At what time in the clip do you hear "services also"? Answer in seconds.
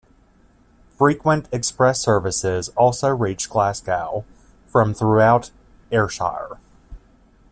2.01-3.09